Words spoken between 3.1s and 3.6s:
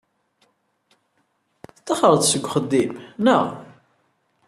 naɣ?